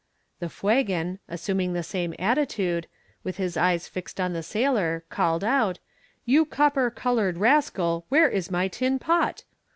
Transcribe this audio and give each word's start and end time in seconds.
The 0.39 0.47
Fuegan, 0.49 1.19
assuming 1.29 1.73
the 1.73 1.83
same 1.83 2.15
attitude, 2.17 2.87
with 3.23 3.37
his 3.37 3.55
eyes 3.55 3.87
fixed 3.87 4.19
on 4.19 4.33
the 4.33 4.41
sailor, 4.41 5.03
called 5.11 5.43
out, 5.43 5.77
'You 6.25 6.43
copper 6.43 6.89
coloured 6.89 7.37
rascal, 7.37 8.07
where 8.09 8.27
is 8.27 8.49
my 8.49 8.67
tin 8.67 8.97
pot?' 8.97 9.43